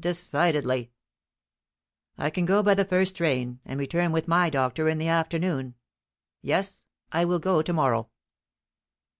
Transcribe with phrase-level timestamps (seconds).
[0.00, 0.90] "Decidedly."
[2.18, 5.76] "I can go by the first train, and return with my doctor in the afternoon.
[6.42, 6.80] Yes,
[7.12, 8.08] I will go tomorrow."